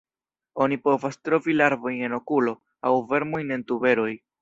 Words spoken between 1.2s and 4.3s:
trovi larvojn en okulo, aŭ vermojn en tuberoj.